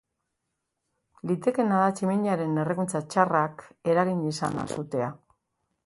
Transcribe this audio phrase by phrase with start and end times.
[1.31, 5.17] Litekeena da tximiniaren errekuntza txarrak eragin izana sutea.